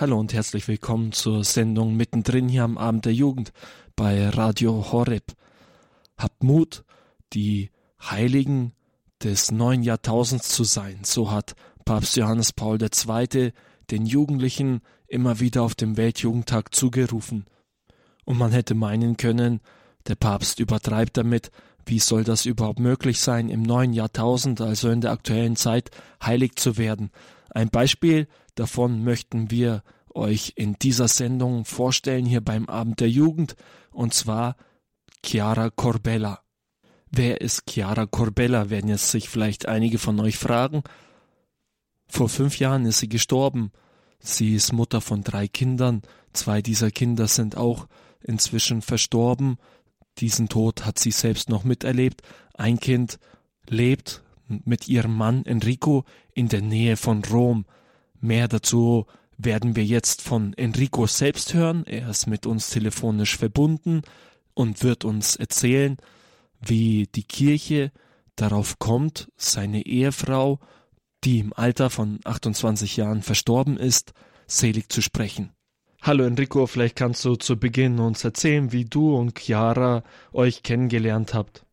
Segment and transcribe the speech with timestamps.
[0.00, 3.52] Hallo und herzlich willkommen zur Sendung mittendrin hier am Abend der Jugend
[3.96, 5.32] bei Radio Horeb.
[6.16, 6.84] Habt Mut,
[7.32, 8.74] die Heiligen
[9.24, 11.00] des neuen Jahrtausends zu sein.
[11.02, 13.52] So hat Papst Johannes Paul II.
[13.90, 17.46] den Jugendlichen immer wieder auf dem Weltjugendtag zugerufen.
[18.24, 19.58] Und man hätte meinen können,
[20.06, 21.50] der Papst übertreibt damit,
[21.86, 25.90] wie soll das überhaupt möglich sein, im neuen Jahrtausend, also in der aktuellen Zeit,
[26.22, 27.10] heilig zu werden?
[27.50, 28.28] Ein Beispiel
[28.58, 29.82] davon möchten wir
[30.14, 33.54] euch in dieser Sendung vorstellen, hier beim Abend der Jugend,
[33.90, 34.56] und zwar
[35.24, 36.40] Chiara Corbella.
[37.10, 40.82] Wer ist Chiara Corbella, werden jetzt sich vielleicht einige von euch fragen.
[42.06, 43.70] Vor fünf Jahren ist sie gestorben.
[44.20, 46.02] Sie ist Mutter von drei Kindern.
[46.32, 47.86] Zwei dieser Kinder sind auch
[48.22, 49.56] inzwischen verstorben.
[50.18, 52.22] Diesen Tod hat sie selbst noch miterlebt.
[52.54, 53.18] Ein Kind
[53.68, 56.04] lebt mit ihrem Mann Enrico
[56.34, 57.64] in der Nähe von Rom.
[58.20, 61.84] Mehr dazu werden wir jetzt von Enrico selbst hören.
[61.86, 64.02] Er ist mit uns telefonisch verbunden
[64.54, 65.96] und wird uns erzählen,
[66.60, 67.92] wie die Kirche
[68.34, 70.58] darauf kommt, seine Ehefrau,
[71.24, 74.12] die im Alter von 28 Jahren verstorben ist,
[74.46, 75.52] selig zu sprechen.
[76.02, 81.34] Hallo Enrico, vielleicht kannst du zu Beginn uns erzählen, wie du und Chiara euch kennengelernt
[81.34, 81.64] habt.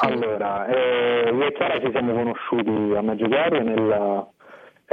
[0.00, 4.31] Allora, eh, io e Chiara ci siamo conosciuti a Medjugorje nel,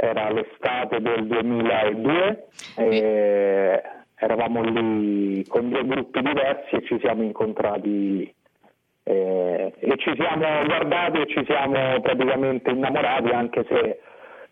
[0.00, 3.82] era l'estate del 2002 e
[4.16, 8.34] eravamo lì con due gruppi diversi e ci siamo incontrati
[9.02, 14.00] eh, e ci siamo guardati e ci siamo praticamente innamorati anche se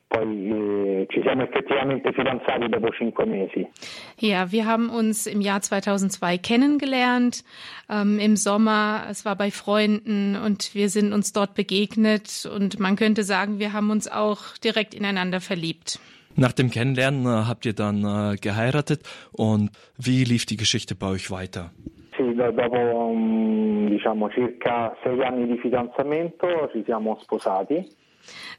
[0.09, 3.69] poi eh, ci siamo effettivamente fidanzati dopo cinque mesi.
[4.17, 7.45] Ja, wir haben uns im Jahr 2002 kennengelernt,
[7.91, 12.97] ähm, im Sommer, es war bei Freunden und wir sind uns dort begegnet und man
[12.97, 16.01] könnte sagen, wir haben uns auch direkt ineinander verliebt.
[16.37, 21.09] Nach dem Kennenlernen äh, habt ihr dann äh, geheiratet und wie lief die Geschichte bei
[21.09, 21.71] euch weiter?
[22.17, 27.87] Sì, dopo mm, diciamo circa sei anni di fidanzamento ci siamo sposati.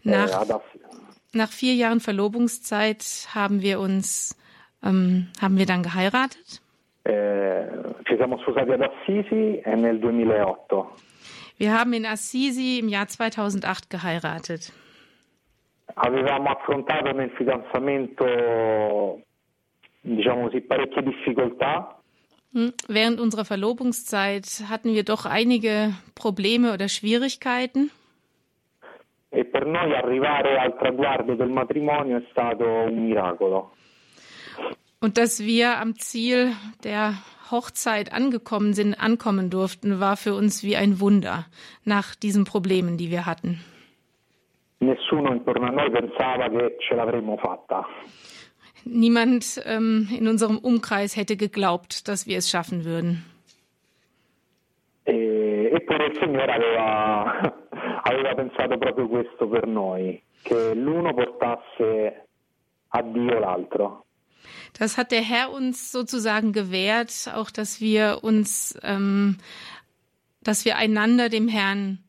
[0.04, 0.46] Nach, eh,
[1.34, 4.38] nach vier Jahren Verlobungszeit haben wir uns
[4.84, 6.62] ähm, haben wir dann geheiratet.
[7.04, 7.68] Eh,
[8.06, 10.86] ci siamo sposati ad Assisi e nel 2008.
[11.58, 14.72] Wir haben in Assisi im Jahr 2008 geheiratet.
[15.96, 19.22] Avevamo affrontato nel fidanzamento
[20.02, 22.00] diciamo così parecchie difficoltà.
[22.54, 27.92] Hm, während unserer Verlobungszeit hatten wir doch einige Probleme oder Schwierigkeiten.
[29.30, 33.74] E per noi arrivare al traguardo del matrimonio è stato un miracolo.
[35.02, 36.54] Und dass wir am Ziel
[36.84, 37.14] der
[37.52, 41.46] Hochzeit angekommen sind, ankommen durften, war für uns wie ein Wunder
[41.86, 43.64] nach diesen Problemen, die wir hatten.
[44.80, 47.86] Nessuno intorno a noi pensava che ce l'avremmo fatta.
[48.86, 53.26] Niemand ähm, in unserem Umkreis hätte geglaubt, dass wir es schaffen würden.
[55.06, 57.54] E, eppure il Signore aveva,
[58.10, 62.28] aveva pensato proprio questo per noi, che l'uno portasse
[62.90, 64.06] a Dio l'altro.
[64.78, 69.38] Das hat der Herr uns sozusagen gewährt, auch dass wir uns, ähm,
[70.44, 72.00] dass wir einander dem Herrn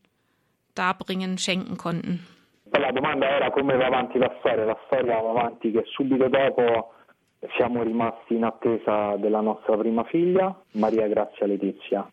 [0.74, 2.26] darbringen, schenken konnten.
[2.72, 6.94] La domanda era come va avanti la storia, la storia va avanti che subito dopo
[7.56, 12.08] siamo rimasti in attesa della nostra prima figlia, Maria Grazia Letizia.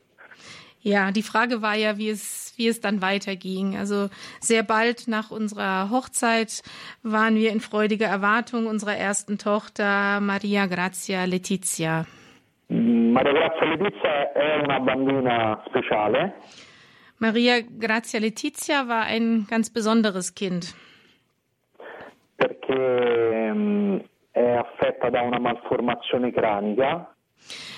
[0.87, 3.75] Ja, die Frage war ja, wie es, wie es dann weiterging.
[3.75, 4.07] Also
[4.39, 6.63] sehr bald nach unserer Hochzeit
[7.03, 12.05] waren wir in freudiger Erwartung unserer ersten Tochter Maria Grazia Letizia.
[12.69, 16.35] Maria Grazia Letizia è una bambina speciale.
[17.17, 20.73] Maria Grazia Letizia war ein ganz besonderes Kind.
[22.37, 27.11] Perché um, è affetta da una malformazione cranica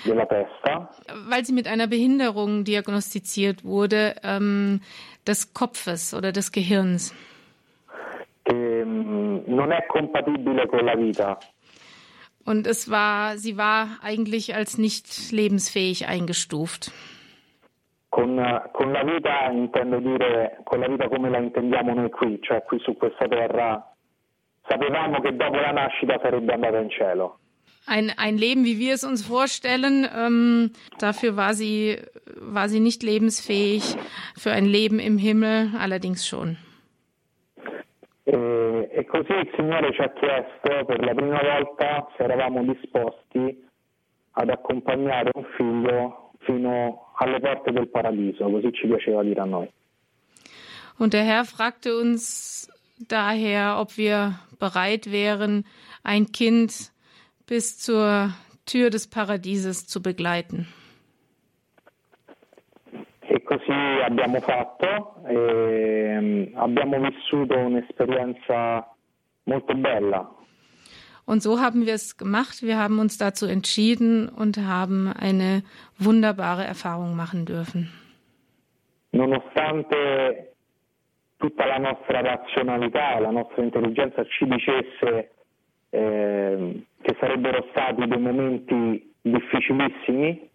[0.04, 0.90] della testa.
[1.28, 4.80] Weil sie mit einer Behinderung diagnostiziert wurde, ähm,
[5.26, 7.14] des Kopfes oder des Gehirns.
[8.48, 11.38] Um, non è compatibile con la vita.
[12.44, 16.90] Und es war, sie war eigentlich als nicht lebensfähig eingestuft.
[18.08, 18.36] Con,
[18.72, 22.80] con la vita intendo dire con la vita come la intendiamo noi qui, cioè qui
[22.80, 23.86] su questa terra.
[24.66, 27.39] Sapevamo che dopo la nascita sarebbe andata in cielo.
[27.86, 31.98] Ein, ein Leben, wie wir es uns vorstellen, ähm, dafür war sie,
[32.36, 33.96] war sie nicht lebensfähig.
[34.36, 36.56] Für ein Leben im Himmel allerdings schon.
[38.24, 43.66] E, e così il Signore ci ha chiesto per la prima volta se eravamo disposti
[44.32, 49.68] ad accompagnare un figlio fino alle porte del paradiso, così ci piaceva dire a noi.
[50.98, 52.68] Und der Herr fragte uns
[52.98, 55.64] daher, ob wir bereit wären,
[56.02, 56.92] ein Kind
[57.50, 58.30] bis zur
[58.64, 60.68] Tür des Paradieses zu begleiten.
[63.28, 68.86] E così abbiamo fatto e abbiamo vissuto un'esperienza
[69.44, 70.30] molto bella.
[71.26, 72.62] Und so haben wir es gemacht.
[72.62, 75.62] Wir haben uns dazu entschieden und haben eine
[75.98, 77.90] wunderbare Erfahrung machen dürfen.
[79.10, 80.54] Nonostante
[81.38, 85.30] tutta la nostra razionalità, la nostra intelligenza ci dicesse
[85.90, 90.48] eh, che sarebbero stati dei momenti difficilissimi.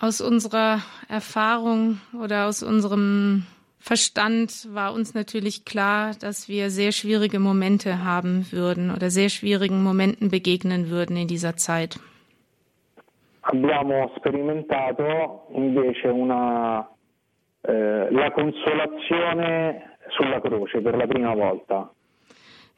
[0.00, 3.46] Aus unserer Erfahrung oder aus unserem
[3.78, 9.82] Verstand war uns natürlich klar, dass wir sehr schwierige Momente haben würden oder sehr schwierigen
[9.82, 12.00] Momenten begegnen würden in dieser Zeit.
[13.42, 16.88] Abbiamo sperimentato invece una,
[17.60, 21.93] eh, la consolazione sulla croce per la prima volta.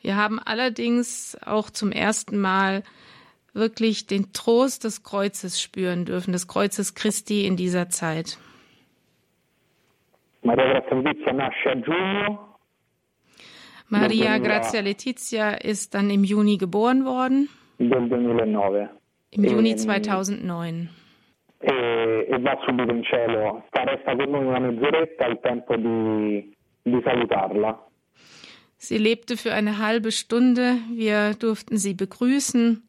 [0.02, 2.82] Wir haben allerdings auch zum ersten Mal
[3.52, 8.38] wirklich den Trost des Kreuzes spüren dürfen, des Kreuzes Christi in dieser Zeit.
[10.42, 12.56] Maria Grazia Letizia nasce a giugno.
[13.88, 17.48] Maria Grazia Letizia ist dann im Juni geboren worden.
[17.78, 18.88] Del 2009.
[19.30, 20.88] Im Juni 2009.
[21.60, 23.64] E, e, va subito in cielo.
[23.68, 27.85] Sta resta con noi una mezz'oretta il tempo di, di salutarla.
[28.78, 30.76] Sie lebte für eine halbe Stunde.
[30.92, 32.82] Wir durften sie begrüßen.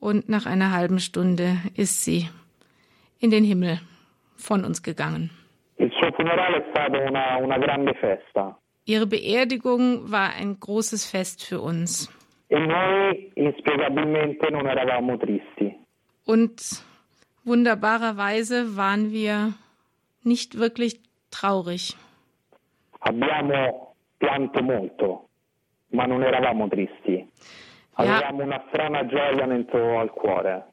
[0.00, 2.28] Und nach einer halben Stunde ist sie
[3.20, 3.80] in den Himmel
[4.36, 5.30] von uns gegangen.
[8.84, 12.10] Ihre Beerdigung war ein großes Fest für uns.
[12.50, 12.56] E.
[16.24, 16.84] Und
[17.44, 19.52] wunderbarerweise waren wir
[20.24, 21.00] nicht wirklich
[21.30, 21.96] traurig.
[23.00, 23.91] Abbiamo
[24.22, 25.28] pianto molto,
[25.90, 27.28] ma non eravamo tristi.
[27.94, 28.44] Avevamo ja.
[28.44, 30.66] una strana gioia dentro al cuore.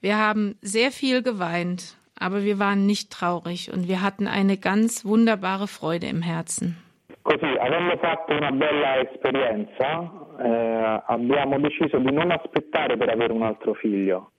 [0.00, 5.04] Wir haben sehr viel geweint, aber wir waren nicht traurig und wir hatten eine ganz
[5.04, 6.76] wunderbare Freude im Herzen.
[7.22, 13.42] Così, avendo fatto una bella esperienza, eh, abbiamo deciso di non aspettare per avere un
[13.42, 14.30] altro figlio.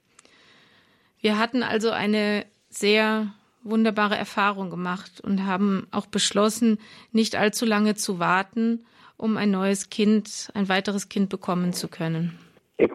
[1.22, 3.28] Wir hatten also eine sehr
[3.64, 6.80] wunderbare Erfahrung gemacht und haben auch beschlossen,
[7.12, 8.86] nicht allzu lange zu warten,
[9.18, 12.40] um ein neues Kind, ein weiteres Kind bekommen zu können.
[12.78, 12.88] E.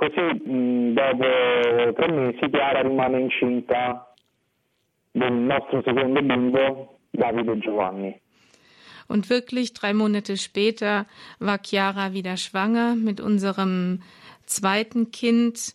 [9.07, 11.07] Und wirklich drei Monate später
[11.39, 14.01] war Chiara wieder schwanger mit unserem
[14.47, 15.75] zweiten Kind,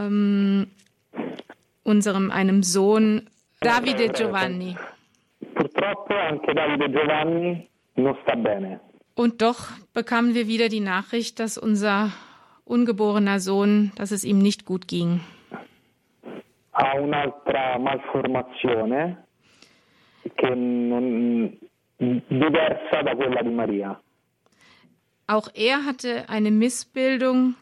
[0.00, 0.68] ähm,
[1.82, 3.28] unserem einem Sohn,
[3.64, 4.76] Davide Giovanni.
[5.54, 8.80] Purtroppo anche Davide Giovanni non sta bene.
[9.14, 12.10] Und doch bekamen wir wieder die Nachricht, dass unser
[12.64, 15.20] ungeborener Sohn, dass es ihm nicht gut ging
[16.74, 19.26] ha un'altra malformazione
[20.34, 21.56] che non,
[21.96, 24.00] diversa da quella di Maria.
[25.26, 27.54] Auch er hatte eine Missbildung,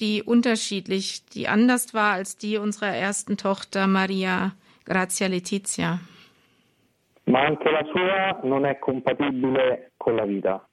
[0.00, 4.52] die unterschiedlich, die anders war als die unserer ersten Tochter Maria
[4.86, 5.98] Grazia Letizia.
[7.24, 10.64] Ma anche la sua non è compatibile con la vita.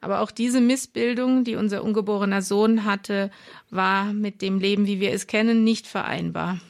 [0.00, 3.30] Aber auch diese Missbildung, die unser ungeborener Sohn hatte,
[3.70, 6.60] war mit dem Leben, wie wir es kennen, nicht vereinbar.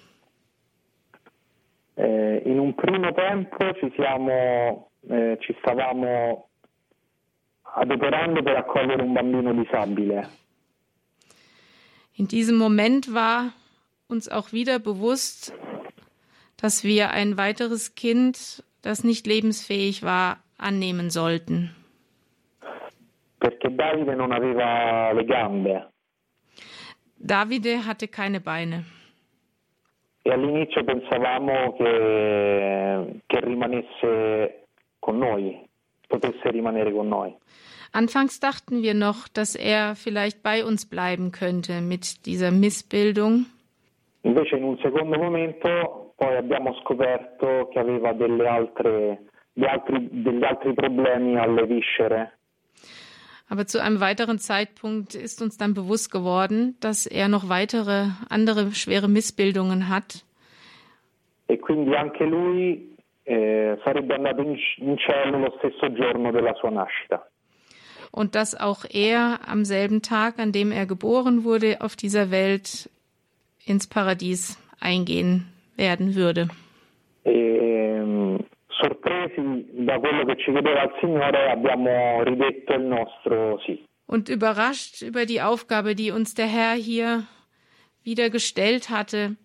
[1.97, 6.49] Eh, in un primo tempo ci, siamo, eh, ci stavamo
[7.75, 10.31] adoperando per accogliere un bambino disabile.
[12.15, 13.53] In diesem Moment war
[14.09, 15.53] uns auch wieder bewusst,
[16.61, 21.75] dass wir ein weiteres Kind, das nicht lebensfähig war, annehmen sollten
[23.39, 25.89] perché Davide non aveva le gambe.
[27.17, 28.85] Davide hatte keine Beine.
[30.23, 34.67] E all'inizio pensavamo che, che rimanesse
[34.99, 35.59] con noi,
[36.07, 37.35] potesse rimanere con noi.
[37.93, 43.47] Anfangs dachten wir noch, dass er vielleicht bei uns bleiben könnte mit dieser Missbildung.
[44.23, 49.23] Invece in un secondo momento poi abbiamo scoperto che aveva delle altre,
[49.61, 52.33] altri, degli altri problemi alle viscere
[53.51, 58.73] aber zu einem weiteren Zeitpunkt ist uns dann bewusst geworden, dass er noch weitere andere
[58.73, 60.27] schwere Missbildungen hat.
[61.49, 62.95] E quindi anche lui
[63.25, 67.27] eh, sarebbe andato in, in cielo lo stesso giorno della sua nascita.
[68.11, 72.91] Und dass auch er am selben Tag, an dem er geboren wurde, auf dieser Welt
[73.65, 75.47] ins Paradies eingehen
[75.79, 76.49] werden würde.
[77.25, 83.85] E, sorpresi da quello che ci chiedeva il Signore, abbiamo ridetto il nostro sì.
[84.07, 87.25] Und überrascht über die Aufgabe, die uns der Herr hier
[88.03, 89.37] wieder gestellt hatte,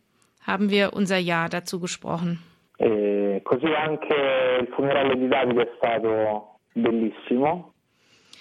[0.45, 2.39] haben wir unser Ja dazu gesprochen.
[2.77, 4.15] E così anche
[4.61, 7.73] il funerale di Davide è stato bellissimo.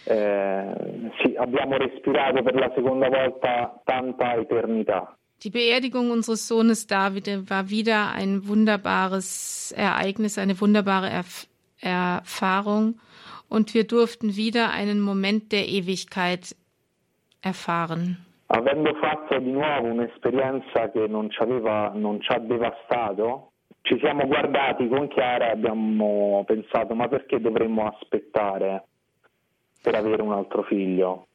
[0.04, 5.16] Eh, sì, abbiamo respirato per la seconda volta tanta eternità.
[5.42, 11.48] Die Beerdigung unseres Sohnes David war wieder ein wunderbares Ereignis, eine wunderbare Erf
[11.80, 13.00] Erfahrung
[13.48, 16.54] und wir durften wieder einen Moment der Ewigkeit
[17.42, 18.24] erfahren.
[18.46, 23.50] Avendo fatto di nuovo un'esperienza che non ci, aveva, non ci ha devastato,
[23.82, 28.84] ci siamo guardati con Chiara e abbiamo pensato ma perché dovremmo aspettare
[29.82, 31.26] per avere un altro figlio?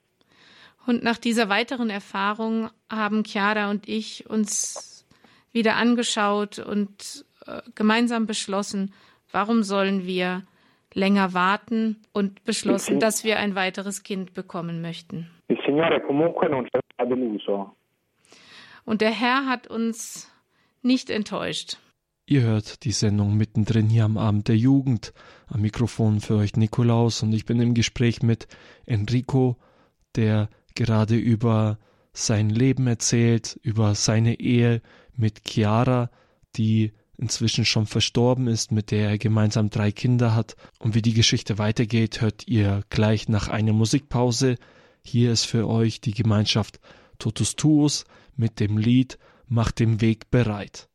[0.88, 5.06] Und nach dieser weiteren Erfahrung haben Chiara und ich uns
[5.51, 8.94] wieder angeschaut und äh, gemeinsam beschlossen,
[9.32, 10.44] warum sollen wir
[10.94, 15.29] länger warten und beschlossen, dass wir ein weiteres Kind bekommen möchten.
[18.86, 20.32] Und der Herr hat uns
[20.82, 21.79] nicht enttäuscht.
[22.25, 25.13] Ihr hört die Sendung mittendrin hier am Abend der Jugend.
[25.48, 28.48] Am Mikrofon für euch Nikolaus und ich bin im Gespräch mit
[28.86, 29.58] Enrico,
[30.15, 31.77] der gerade über
[32.13, 34.81] sein Leben erzählt, über seine Ehe
[35.15, 36.10] mit Chiara,
[36.55, 40.55] die inzwischen schon verstorben ist, mit der er gemeinsam drei Kinder hat.
[40.79, 44.55] Und wie die Geschichte weitergeht, hört ihr gleich nach einer Musikpause.
[45.03, 46.79] Hier ist für euch die Gemeinschaft
[47.17, 48.05] Totus Tuus
[48.36, 49.17] mit dem Lied
[49.50, 50.89] Macht den Weg bereit.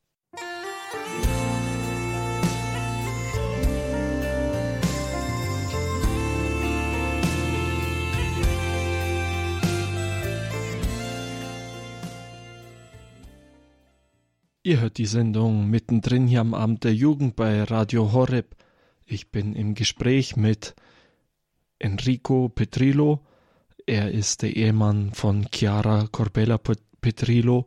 [14.64, 18.54] Ihr hört die Sendung mittendrin hier am Abend der Jugend bei Radio Horeb.
[19.04, 20.76] Ich bin im Gespräch mit
[21.80, 23.26] Enrico Petrillo.
[23.86, 26.60] Er ist der Ehemann von Chiara Corbella
[27.00, 27.66] Petrillo,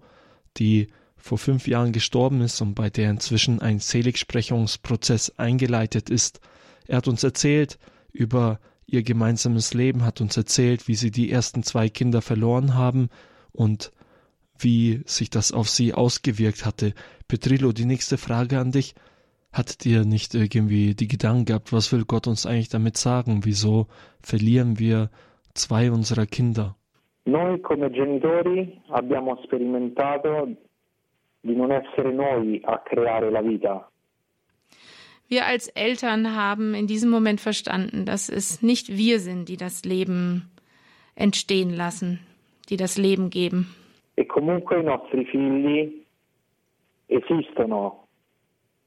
[0.55, 0.87] die
[1.17, 6.39] vor fünf Jahren gestorben ist und bei der inzwischen ein Seligsprechungsprozess eingeleitet ist.
[6.87, 7.77] Er hat uns erzählt
[8.13, 13.09] über ihr gemeinsames Leben, hat uns erzählt, wie sie die ersten zwei Kinder verloren haben
[13.51, 13.91] und
[14.59, 16.93] wie sich das auf sie ausgewirkt hatte.
[17.27, 18.95] Petrillo, die nächste Frage an dich.
[19.51, 23.45] Hat dir nicht irgendwie die Gedanken gehabt, was will Gott uns eigentlich damit sagen?
[23.45, 23.87] Wieso
[24.21, 25.09] verlieren wir
[25.53, 26.75] zwei unserer Kinder?
[27.25, 30.47] Noi come genitori abbiamo sperimentato
[31.41, 33.89] di non essere noi a creare la vita.
[35.27, 39.83] Wir als Eltern haben in diesem Moment verstanden, dass es nicht wir sind, die das
[39.83, 40.51] Leben
[41.15, 42.19] entstehen lassen,
[42.69, 43.73] die das Leben geben.
[44.15, 46.03] E comunque i nostri figli
[47.05, 48.07] esistono,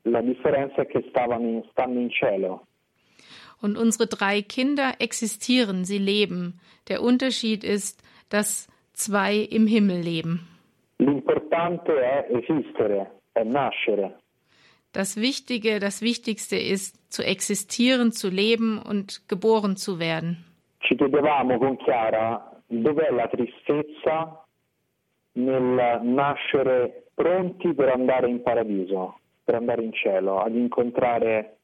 [0.02, 2.66] la differenza è che stavano in, stanno in cielo.
[3.61, 6.61] Und unsere drei Kinder existieren, sie leben.
[6.88, 10.47] Der Unterschied ist, dass zwei im Himmel leben.
[10.99, 14.18] L'importante è esistere, è nascere.
[14.92, 20.44] Das Wichtige, das Wichtigste ist, zu existieren, zu leben und geboren zu werden.
[20.80, 24.48] Ci chiedevamo con Chiara dov'è la tristezza
[25.38, 31.57] nel nascere pronti per andare in paradiso, per andare in cielo, ad incontrare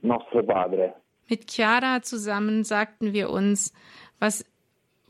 [0.00, 0.94] nostro Padre.
[1.28, 3.72] Mit Chiara zusammen sagten wir uns,
[4.18, 4.44] was,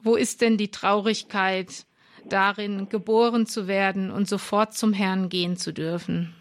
[0.03, 1.87] wo ist denn die Traurigkeit
[2.29, 6.35] darin, geboren zu werden und sofort zum Herrn gehen zu dürfen?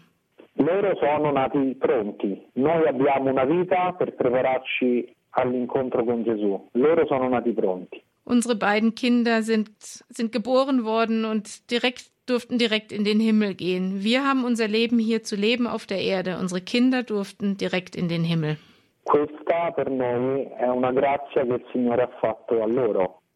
[0.54, 7.28] Loro sono nati pronti, noi abbiamo una vita per prepararci all'incontro con Gesù, loro sono
[7.28, 8.00] nati pronti.
[8.24, 9.70] Unsere beiden Kinder sind,
[10.08, 14.02] sind geboren worden und direkt durften direkt in den Himmel gehen.
[14.04, 16.38] Wir haben unser Leben hier zu leben auf der Erde.
[16.38, 18.58] Unsere Kinder durften direkt in den Himmel.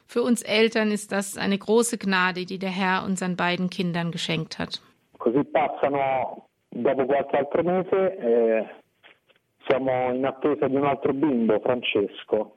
[0.08, 4.60] Für uns Eltern ist das eine große Gnade, die der Herr unseren beiden Kindern geschenkt
[4.60, 4.80] hat.
[5.18, 8.66] Così passano dopo qualche altro mese e
[9.66, 12.55] siamo in attesa di un altro bimbo, Francesco.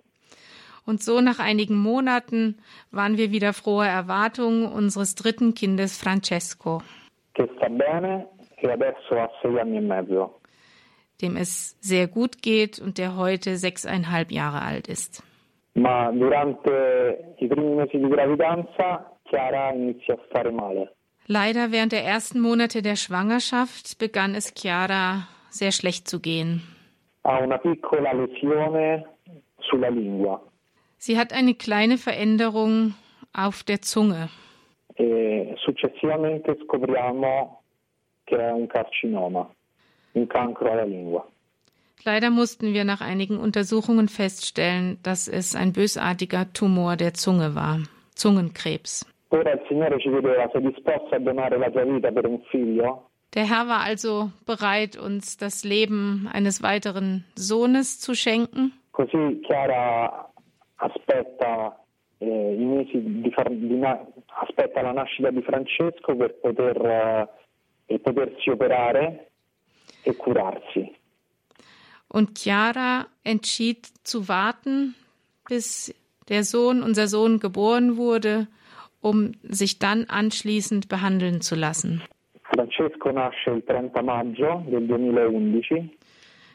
[0.89, 2.58] Und so nach einigen Monaten
[2.89, 6.81] waren wir wieder frohe Erwartung unseres dritten Kindes Francesco.
[7.38, 7.48] E e.
[11.22, 15.22] Dem es sehr gut geht und der heute sechseinhalb Jahre alt ist.
[15.75, 20.89] Ma durante i primi mesi di gravidanza Chiara inizia a stare male.
[21.27, 26.63] Leider während der ersten Monate der Schwangerschaft begann es Chiara sehr schlecht zu gehen.
[27.24, 29.05] Ha una piccola lesione
[29.60, 30.48] sulla lingua.
[31.01, 32.93] Sie hat eine kleine Veränderung
[33.31, 34.27] auf der Zunge.
[34.95, 37.61] E successivamente scopriamo
[38.25, 39.49] che è un carcinoma,
[40.11, 41.25] un cancro alla lingua.
[42.03, 47.79] Leider mussten wir nach einigen Untersuchungen feststellen, dass es ein bösartiger Tumor der Zunge war,
[48.15, 49.05] Zungenkrebs.
[49.31, 49.45] Der
[53.45, 58.73] Herr war also bereit, uns das Leben eines weiteren Sohnes zu schenken.
[58.91, 60.28] Così Chiara
[60.79, 61.77] aspetta,
[62.17, 64.05] eh, i mesi di far- di na-
[64.41, 67.29] aspetta la nascita di Francesco per poter,
[67.86, 69.31] eh, potersi operare
[70.03, 70.95] e curarsi.
[72.07, 74.95] Und Chiara entschied zu warten,
[75.48, 75.93] bis
[76.27, 78.48] der Sohn, unser Sohn, geboren wurde,
[79.01, 82.01] um sich dann anschließend behandeln zu lassen.
[82.51, 85.89] Francesco nasce il 30 maggio del 2011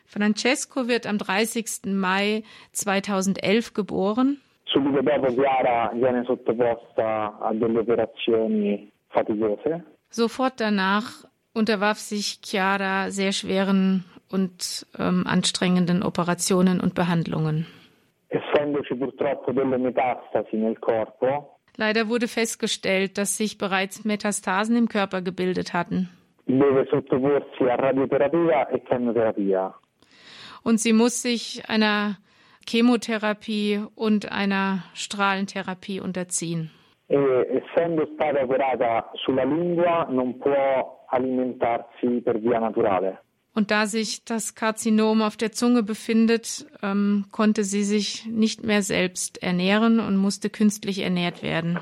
[0.07, 1.87] Francesco wird am 30.
[1.87, 2.43] Mai
[2.73, 4.41] 2011 geboren.
[4.67, 9.85] Subito dopo Chiara viene sottoposta a delle operazioni faticose.
[10.11, 17.67] Sofort danach unterwarf sich Chiara sehr schweren und ähm, anstrengenden Operationen und Behandlungen.
[18.29, 25.23] Essendoci purtroppo delle metastasi nel corpo, Leider wurde festgestellt, dass sich bereits Metastasen im Körper
[25.23, 26.09] gebildet hatten.
[26.47, 29.75] deve sottoporsi a radioterapia e chemioterapia.
[30.65, 32.17] Und sie muss sich einer
[32.69, 36.71] Chemotherapie und einer Strahlentherapie unterziehen.
[37.09, 43.19] E essendo stata operata sulla lingua non può alimentarsi per via naturale.
[43.55, 48.83] Und da sich das Karzinom auf der Zunge befindet, ähm, konnte sie sich nicht mehr
[48.83, 51.79] selbst ernähren und musste künstlich ernährt werden.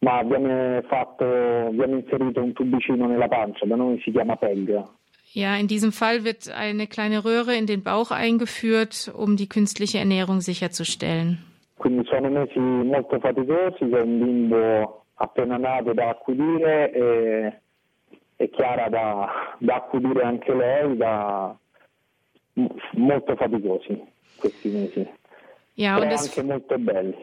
[0.00, 1.24] Ma viene, fatto,
[1.72, 4.97] viene inserito un tubicino nella pancia, da noi si chiama PEG.
[5.32, 9.98] Ja, in diesem Fall wird eine kleine Röhre in den Bauch eingeführt, um die künstliche
[9.98, 11.38] Ernährung sicherzustellen.
[11.76, 17.52] Quindi sono mesi molto faticosi, c'è un bimbo appena nato da accudire e,
[18.36, 21.56] e Chiara da, da accudire anche lei, da,
[22.92, 24.00] molto faticosi
[24.38, 25.06] questi mesi,
[25.74, 27.16] Ja, però und es, anche molto belli.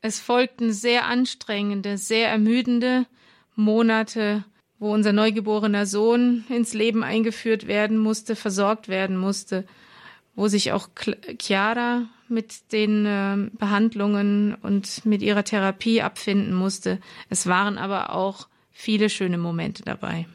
[0.00, 3.06] es folgten sehr anstrengende, sehr ermüdende
[3.54, 4.44] Monate,
[4.78, 9.64] wo unser neugeborener Sohn ins Leben eingeführt werden musste, versorgt werden musste,
[10.34, 10.88] wo sich auch
[11.40, 16.98] Chiara mit den ähm, Behandlungen und mit ihrer Therapie abfinden musste.
[17.30, 20.26] Es waren aber auch viele schöne Momente dabei.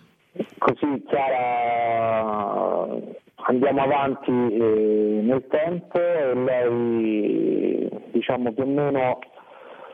[0.59, 2.87] Così Chiara
[3.45, 9.19] andiamo avanti eh, nel tempo e lei diciamo più o meno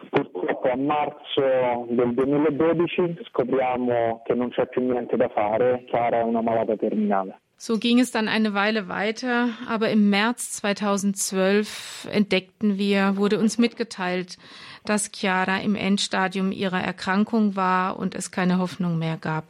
[0.09, 6.23] purtroppo a marzo del 2012 scopriamo che non c'è più niente da fare, Chiara è
[6.23, 7.39] una malata terminale.
[7.61, 13.57] So ging es dann eine Weile weiter, aber im März 2012 entdeckten wir, wurde uns
[13.57, 14.37] mitgeteilt,
[14.85, 19.43] dass Chiara im Endstadium ihrer Erkrankung war und es keine Hoffnung mehr gab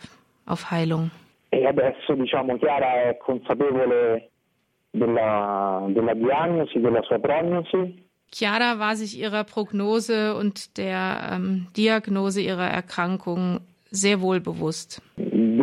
[0.48, 1.12] auf Heilung.
[1.52, 4.30] E adesso diciamo Chiara è consapevole
[4.90, 12.42] della, della diagnosi, della sua prognosi Chiara war sich ihrer Prognose und der ähm, Diagnose
[12.42, 13.62] ihrer Erkrankung
[13.92, 15.02] sehr wohl bewusst.
[15.18, 15.58] in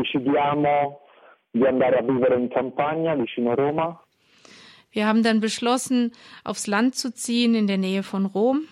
[4.92, 6.12] Wir haben dann beschlossen,
[6.44, 8.62] aufs Land zu ziehen in der Nähe von Rom,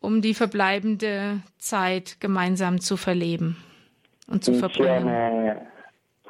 [0.00, 3.56] um die verbleibende Zeit gemeinsam zu verleben
[4.26, 5.06] und zu verbringen.
[5.08, 5.72] insieme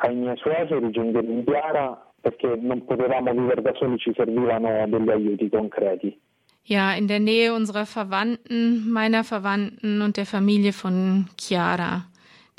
[0.03, 4.87] ai miei suoceri, i genitori di Chiara, perché non potevamo vivere da soli, ci servivano
[4.87, 6.19] degli aiuti concreti.
[6.65, 12.07] Ja, in der Nähe unserer Verwandten, meiner Verwandten und der Familie von Chiara.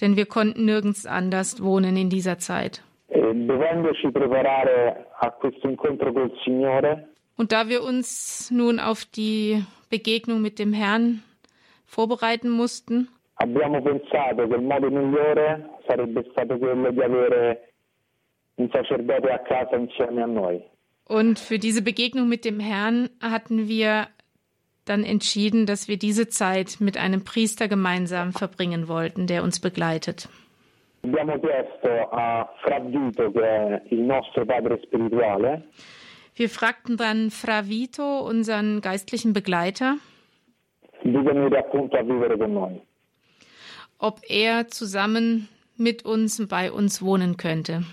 [0.02, 2.84] Denn wir konnten nirgends anders wohnen in dieser Zeit.
[3.08, 3.20] E
[7.36, 11.24] Und da wir uns nun auf die Begegnung mit dem Herrn
[11.86, 17.73] vorbereiten mussten, abbiamo pensato che il modo migliore sarebbe stato quello di avere
[18.58, 20.62] un sacerdote a casa insieme a noi.
[21.06, 24.08] und für diese Begegnung mit dem Herrn hatten wir
[24.86, 30.28] dann entschieden, dass wir diese Zeit mit einem Priester gemeinsam verbringen wollten, der uns begleitet.
[36.36, 39.98] Wir fragten dann Fra Vito, unseren geistlichen Begleiter,
[44.00, 47.84] ob er zusammen mit uns bei uns wohnen könnte.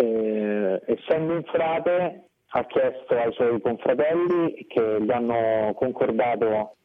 [0.00, 6.76] Eh, essendo un frate, ha chiesto ai suoi confratelli che gli hanno concordato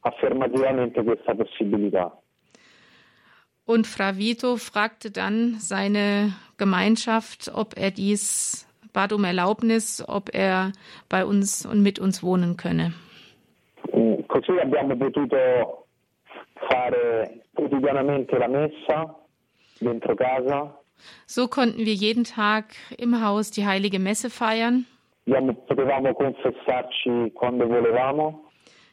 [0.00, 2.10] affermativamente questa possibilità.
[3.64, 10.72] Und Fra Vito fragte dann seine Gemeinschaft, ob er dies, bat um Erlaubnis, ob er
[11.10, 12.94] bei uns und mit uns wohnen könne.
[13.94, 15.86] Mm, Così abbiamo potuto
[16.66, 19.14] fare quotidianamente la messa
[19.80, 20.77] dentro casa,
[21.26, 24.86] So konnten wir jeden Tag im Haus die heilige Messe feiern.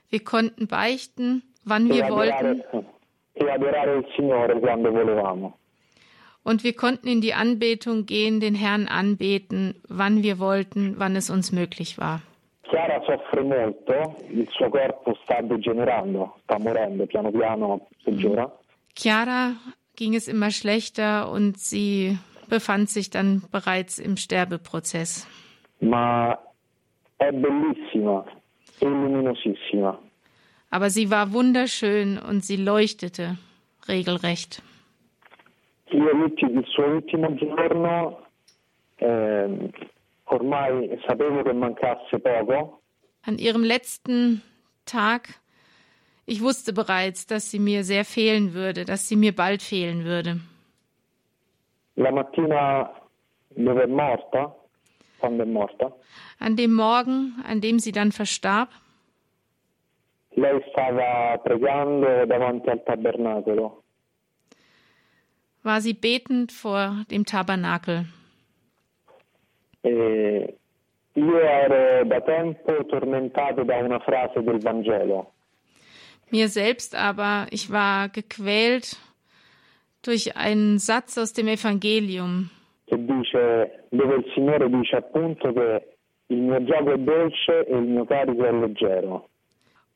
[0.10, 2.64] Wir konnten beichten, wann wir wollten.
[3.38, 3.44] E
[4.62, 5.54] quando volevamo.
[6.44, 11.32] Und wir konnten in die Anbetung gehen, den Herrn anbeten, wann wir wollten, wann es
[11.32, 12.22] uns möglich war.
[12.70, 18.52] Chiara soffre molto, il suo corpo sta degenerando, sta morendo, piano piano peggiora.
[18.94, 19.56] Chiara
[19.96, 22.18] ging es immer schlechter und sie
[22.50, 25.28] befand sich dann bereits im Sterbeprozess.
[25.80, 26.38] Ma
[27.18, 28.26] è bellissima
[28.80, 30.00] e luminosissima.
[30.70, 33.38] Aber sie war wunderschön und sie leuchtete
[33.88, 34.62] regelrecht.
[35.92, 38.26] Io il suo ultimo giorno
[38.98, 39.72] eh,
[40.26, 42.82] ormai sapevo che mancasse poco.
[43.22, 44.42] An ihrem letzten
[44.86, 45.40] Tag,
[46.26, 50.40] ich wusste bereits, dass sie mir sehr fehlen würde, dass sie mir bald fehlen würde.
[51.96, 52.92] La mattina
[53.56, 54.54] dove è morta,
[55.20, 55.94] quando è morta.
[56.40, 58.70] An dem Morgen, an dem sie dann verstarb.
[60.32, 63.84] Lei stava pregando davanti al tabernacolo.
[65.64, 68.06] War sie betend vor dem Tabernakel.
[69.82, 70.58] E
[71.14, 75.35] io ero da tempo tormentato da una frase del Vangelo.
[76.32, 78.98] Mir selbst aber, ich war gequält
[80.02, 82.50] durch einen Satz aus dem Evangelium.
[82.88, 82.96] E.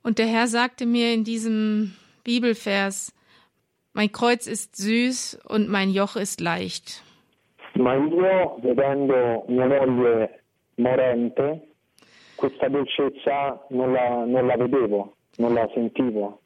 [0.01, 3.13] Und der Herr sagte mir in diesem Bibelvers,
[3.93, 7.03] mein Kreuz ist süß und mein Joch ist leicht.
[7.75, 10.41] Ma io, vedendo mia moglie
[10.75, 11.61] morente,
[12.35, 16.39] questa dolcezza non la, non la vedevo, non la sentivo.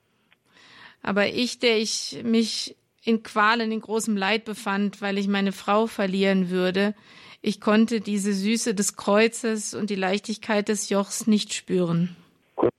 [1.02, 5.88] Aber ich, der ich mich in Qualen, in großem Leid befand, weil ich meine Frau
[5.88, 6.96] verlieren würde,
[7.42, 12.16] ich konnte diese Süße des Kreuzes und die Leichtigkeit des Jochs nicht spüren.
[12.58, 12.70] E.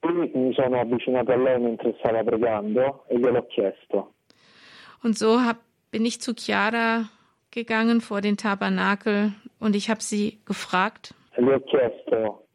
[5.02, 5.58] Und so hab,
[5.90, 7.10] bin ich zu Chiara
[7.50, 11.14] gegangen vor den Tabernakel und ich habe sie gefragt.
[11.36, 12.46] Le ho chiesto,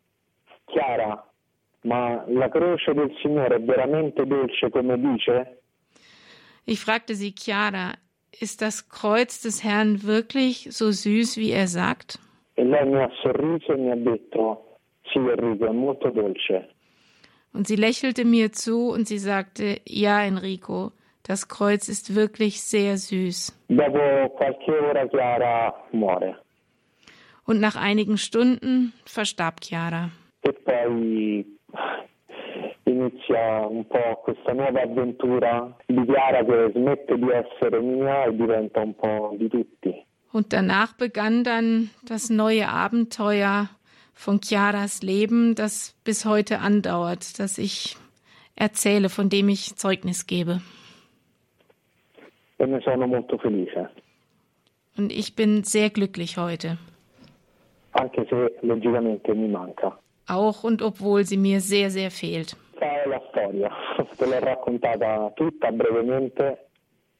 [0.72, 1.29] Chiara,
[1.84, 5.62] ma la croce del Signore è veramente dolce come dice?
[6.66, 7.94] Ich fragte sie, Chiara,
[8.40, 12.20] ist das Kreuz des Herrn wirklich so süß, wie er sagt?
[12.56, 14.78] E lei mi ha sorriso e mi ha detto,
[15.12, 16.70] sì Enrico, è molto dolce.
[17.54, 20.92] Und sie lächelte mir zu und sie sagte, ja, Enrico,
[21.24, 23.58] das Kreuz ist wirklich sehr süß.
[23.70, 26.36] Dopo qualche ora Chiara muore.
[27.46, 30.12] Und nach einigen Stunden verstarb Chiara.
[30.42, 31.46] E poi
[32.84, 38.82] inizia un po' questa nuova avventura di Chiara che smette di essere mia e diventa
[38.82, 40.06] un po' di tutti.
[40.32, 43.70] Und danach begann dann das neue Abenteuer
[44.14, 47.98] von Chiaras Leben, das bis heute andauert, das ich
[48.56, 50.62] erzähle, von dem ich Zeugnis gebe.
[52.60, 53.90] E ne sono molto felice.
[54.98, 56.78] Und ich bin sehr glücklich heute.
[57.92, 59.98] Anche se logicamente mi manca.
[60.30, 62.56] Auch und obwohl sie mir sehr, sehr fehlt.
[62.76, 63.70] Questa è la storia,
[64.18, 66.68] te l'ho raccontata tutta brevemente,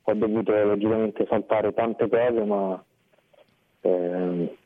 [0.04, 2.84] ho dovuto logicamente saltare tante cose, ma
[3.82, 4.58] eh,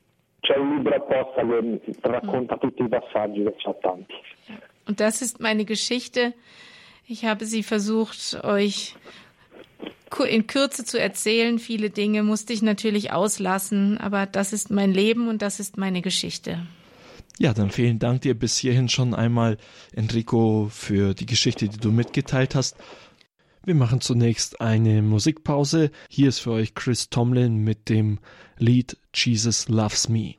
[0.42, 4.14] c'è un libro apposta che racconta tutti i passaggi, che c'ha tanti.
[4.86, 6.34] Und das ist meine Geschichte.
[7.08, 8.96] Ich habe sie versucht, euch
[10.28, 11.58] in Kürze zu erzählen.
[11.58, 16.02] Viele Dinge musste ich natürlich auslassen, aber das ist mein Leben und das ist meine
[16.02, 16.60] Geschichte.
[17.40, 19.58] Ja, dann vielen Dank dir bis hierhin schon einmal,
[19.92, 22.78] Enrico, für die Geschichte, die du mitgeteilt hast.
[23.66, 25.90] Wir machen zunächst eine Musikpause.
[26.10, 28.20] Hier ist für euch Chris Tomlin mit dem
[28.58, 30.36] Lied Jesus Loves Me.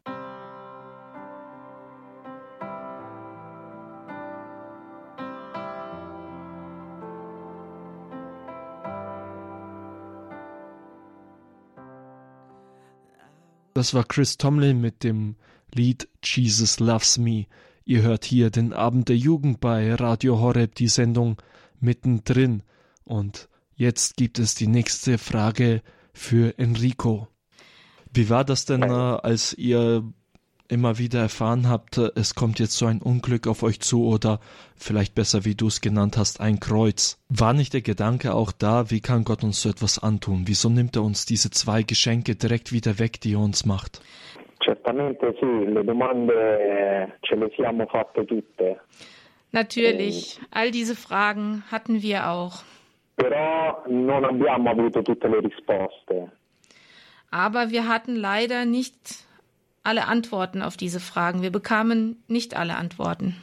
[13.75, 15.35] Das war Chris Tomlin mit dem
[15.75, 17.47] Lied Jesus Loves Me.
[17.85, 21.37] Ihr hört hier den Abend der Jugend bei Radio Horeb, die Sendung
[21.81, 22.63] mittendrin.
[23.05, 25.83] Und jetzt gibt es die nächste Frage
[26.13, 27.29] für Enrico.
[28.13, 30.05] Wie war das denn, äh, als ihr
[30.69, 34.41] immer wieder erfahren habt, es kommt jetzt so ein Unglück auf euch zu oder
[34.77, 37.19] vielleicht besser, wie du es genannt hast, ein Kreuz.
[37.29, 40.45] War nicht der Gedanke auch da, wie kann Gott uns so etwas antun?
[40.47, 44.01] Wieso nimmt er uns diese zwei Geschenke direkt wieder weg, die er uns macht?
[44.65, 48.81] Certamente sì, le domande eh, ce le siamo fatte tutte.
[49.51, 52.65] Natürlich, all diese Fragen hatten wir auch.
[53.15, 56.33] Però non abbiamo avuto tutte le risposte.
[57.31, 59.27] Aber wir hatten leider nicht
[59.83, 61.43] alle Antworten auf diese Fragen.
[61.43, 63.37] Wir bekamen nicht alle Antworten.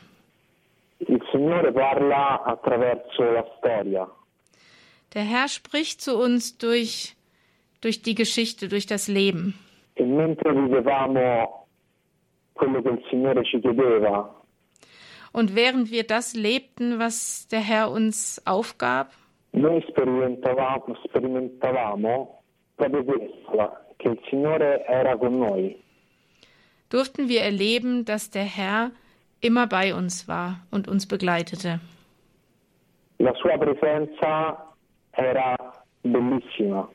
[1.00, 4.10] Il Signore parla attraverso la storia.
[5.14, 7.16] Der Herr spricht zu uns durch,
[7.82, 9.54] durch die Geschichte, durch das Leben.
[9.94, 11.68] E mentre vivevamo
[12.54, 14.36] quello che il Signore ci chiedeva,
[15.34, 19.12] Und während wir das lebten, was der Herr uns aufgab,
[19.52, 22.44] noi sperimentavamo, sperimentavamo
[22.76, 25.82] proprio questo, che il Signore era con noi.
[26.90, 28.92] durften wir erleben, dass der Herr
[29.40, 31.80] immer bei uns war und uns begleitete.
[33.20, 34.74] La sua presenza
[35.14, 35.56] era
[36.04, 36.90] bellissima.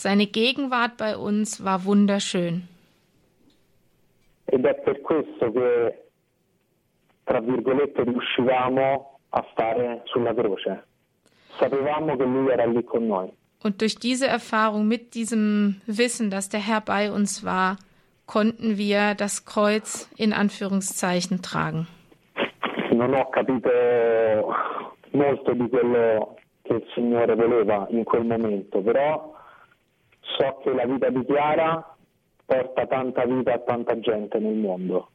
[0.00, 2.68] Seine Gegenwart bei uns war wunderschön.
[4.46, 6.04] Ed è per questo che,
[7.24, 10.84] tra virgolette, riuscivamo a stare sulla croce.
[11.58, 13.32] Sapevamo che Lui era lì con noi.
[13.64, 17.76] Und durch diese Erfahrung, mit diesem Wissen, dass der Herr bei uns war,
[18.26, 21.88] konnten wir das Kreuz in Anführungszeichen tragen.
[22.92, 23.68] Non ho capito
[25.10, 29.34] molto di quello che il Signore voleva in quel momento, però
[30.36, 31.96] so che la vita di Chiara
[32.44, 35.08] porta tanta vita a tanta gente nel mondo.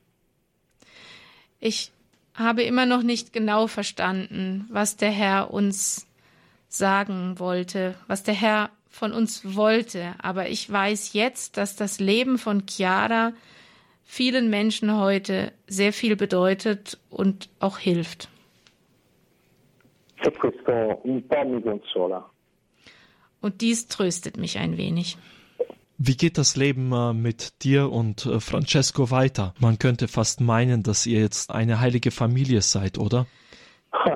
[1.60, 1.92] Ich
[2.36, 6.08] habe immer noch nicht genau verstanden, was der Herr uns
[6.68, 10.16] sagen wollte, was der Herr von uns wollte.
[10.22, 13.34] Aber ich weiß jetzt, dass das Leben von Chiara
[14.04, 18.30] vielen Menschen heute sehr viel bedeutet und auch hilft.
[20.26, 22.30] E questo un po' mi consola.
[23.44, 25.18] Und dies tröstet mich ein wenig.
[25.98, 29.54] Wie geht das Leben äh, mit dir und äh, Francesco weiter?
[29.60, 33.28] Man könnte fast meinen, dass ihr jetzt eine heilige Familie seid, oder?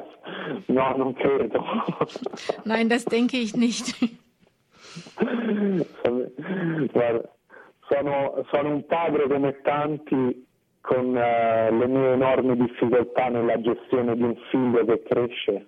[2.63, 3.95] Nein, das denke ich nicht.
[6.93, 7.27] Guarda,
[7.89, 10.45] sono, sono un padre come tanti
[10.79, 15.67] con eh, le mie enormi difficoltà nella gestione di un figlio che cresce.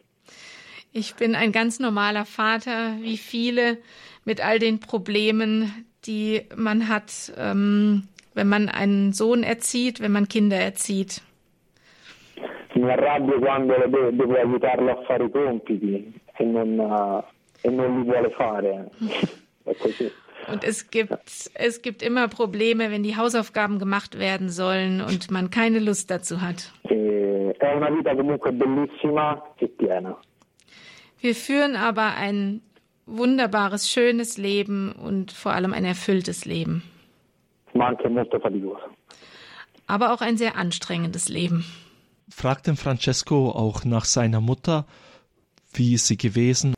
[0.91, 3.77] Ich bin ein ganz normaler Vater, wie viele,
[4.25, 10.27] mit all den Problemen, die man hat, ähm, wenn man einen Sohn erzieht, wenn man
[10.27, 11.21] Kinder erzieht.
[12.75, 17.71] Mi arrabbio quando lo de- devo aiutarlo a fare i compiti e non, eh, e
[17.71, 18.89] non li vuole fare.
[19.65, 20.09] È così.
[20.47, 25.49] Und es gibt, es gibt immer Probleme, wenn die Hausaufgaben gemacht werden sollen und man
[25.49, 26.71] keine Lust dazu hat.
[26.89, 30.17] E è una vita comunque bellissima e piena.
[31.21, 32.61] Wir führen aber ein
[33.05, 36.83] wunderbares, schönes Leben und vor allem ein erfülltes Leben.
[39.87, 41.65] Aber auch ein sehr anstrengendes Leben.
[42.29, 44.85] Fragt den Francesco auch nach seiner Mutter,
[45.73, 46.75] wie ist sie gewesen?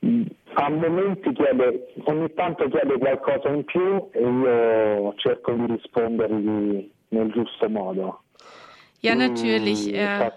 [0.00, 6.88] Mm, a momenti chiede, ogni tanto chiede qualcosa in più e io cerco di rispondergli
[7.08, 8.20] nel giusto modo.
[9.00, 9.86] Ja, natürlich.
[9.88, 10.32] Mm, Er,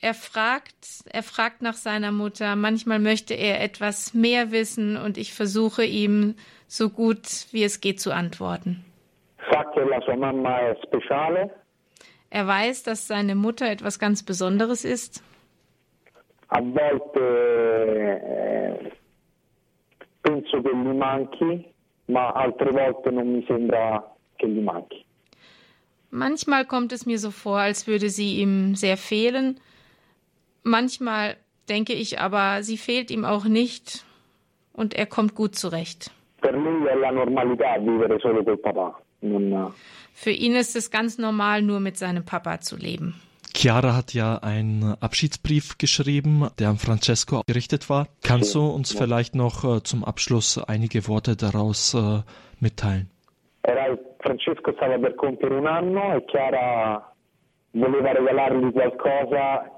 [0.00, 2.56] er fragt, er fragt nach seiner Mutter.
[2.56, 6.34] Manchmal möchte er etwas mehr wissen und ich versuche ihm
[6.68, 8.84] so gut wie es geht zu antworten.
[12.30, 15.22] Er weiß, dass seine Mutter etwas ganz Besonderes ist.
[16.48, 17.20] a volte
[20.20, 21.64] penso che gli manchi,
[22.06, 25.04] ma altre volte non mi sembra che gli manchi.
[26.10, 29.60] Manchmal kommt es mir so vor, als würde sie ihm sehr fehlen.
[30.68, 31.36] Manchmal
[31.68, 34.04] denke ich aber, sie fehlt ihm auch nicht
[34.72, 36.10] und er kommt gut zurecht.
[39.22, 39.72] Non-
[40.12, 43.14] Für ihn ist es ganz normal, nur mit seinem Papa zu leben.
[43.54, 48.08] Chiara hat ja einen Abschiedsbrief geschrieben, der an Francesco gerichtet war.
[48.24, 52.22] Kannst du uns vielleicht noch äh, zum Abschluss einige Worte daraus äh,
[52.58, 53.08] mitteilen?
[54.20, 57.00] Francesco stava per compiere un anno e Chiara
[57.70, 59.75] voleva regalargli qualcosa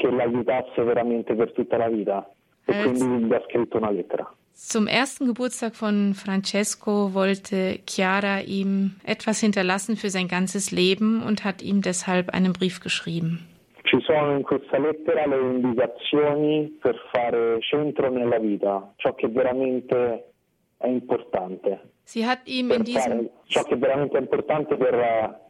[0.00, 2.26] che l'aiutasse veramente per tutta la vita
[2.64, 4.26] e Eh, quindi gli ha scritto una lettera.
[4.52, 11.44] Zum ersten Geburtstag von Francesco wollte Chiara ihm etwas hinterlassen für sein ganzes Leben und
[11.44, 13.46] hat ihm deshalb einen Brief geschrieben.
[13.84, 20.32] Ci sono in questa lettera le indicazioni per fare centro nella vita, ciò che veramente
[20.78, 21.80] è importante.
[22.04, 25.40] Sie hat ihm in diesem, ciò che veramente è importante per,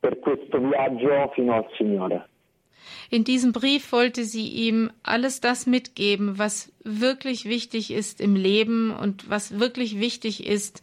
[0.00, 2.28] per questo viaggio fino al Signore.
[3.10, 8.94] In diesem Brief wollte sie ihm alles das mitgeben, was wirklich wichtig ist im Leben
[8.94, 10.82] und was wirklich wichtig ist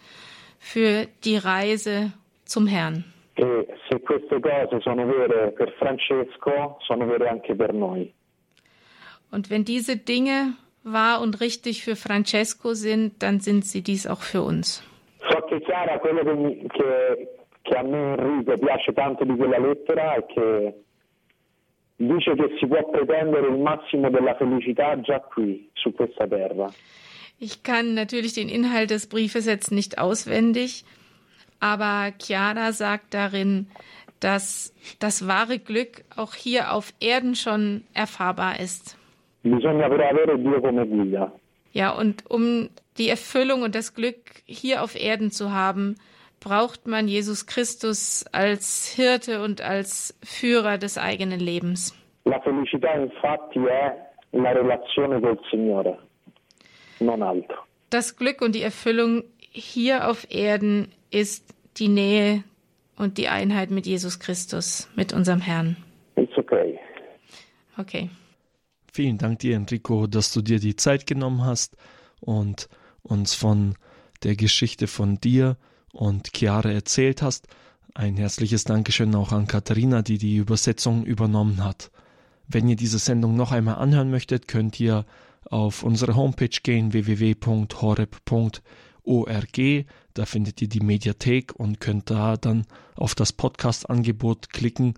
[0.59, 2.13] für die Reise
[2.45, 3.03] zum Herrn.
[3.35, 8.13] E se queste cose sono vere per Francesco, sono vere anche per noi.
[9.31, 14.21] Und wenn diese Dinge wahr und richtig für Francesco sind, dann sind sie dies auch
[14.21, 14.83] für uns.
[15.29, 17.27] So che Chiara, quello che, che,
[17.63, 20.73] che a me Enrico piace tanto di quella lettera è che
[22.01, 26.69] dice che si può pretendere il massimo della felicità già qui, su questa terra.
[27.39, 30.83] Ich kann natürlich den Inhalt des Briefes jetzt nicht auswendig,
[31.59, 33.67] aber Chiara sagt darin,
[34.19, 38.97] dass das wahre Glück auch hier auf Erden schon erfahrbar ist.
[39.43, 41.31] Bisogna però avere Dio come guida.
[41.73, 45.95] Ja, und um die Erfüllung und das Glück hier auf Erden zu haben,
[46.41, 51.95] braucht man Jesus Christus als Hirte und als Führer des eigenen Lebens.
[52.25, 53.95] La felicità infatti è
[54.32, 55.97] la relazione col Signore,
[56.99, 57.65] non altro.
[57.89, 62.43] Das Glück und die Erfüllung hier auf Erden ist die Nähe
[62.97, 65.77] und die Einheit mit Jesus Christus, mit unserem Herrn.
[66.15, 66.80] It's okay.
[67.77, 68.10] Okay.
[68.93, 71.75] Vielen Dank dir, Enrico, dass du dir die Zeit genommen hast
[72.19, 72.67] und
[73.01, 73.75] uns von
[74.23, 75.58] der Geschichte von dir
[75.93, 77.47] und Chiara erzählt hast.
[77.93, 81.91] Ein herzliches Dankeschön auch an Katharina, die die Übersetzung übernommen hat.
[82.47, 85.06] Wenn ihr diese Sendung noch einmal anhören möchtet, könnt ihr
[85.49, 88.62] auf unsere Homepage gehen www.horeb.org.
[90.13, 94.93] Da findet ihr die Mediathek und könnt da dann auf das Podcast-Angebot klicken.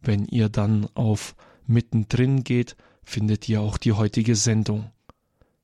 [0.00, 1.34] Wenn ihr dann auf
[1.66, 4.90] mittendrin geht, findet ihr auch die heutige Sendung.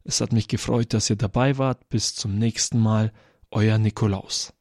[0.04, 1.88] Es hat mich gefreut, dass ihr dabei wart.
[1.88, 3.12] Bis zum nächsten Mal.
[3.50, 4.52] Euer Nikolaus.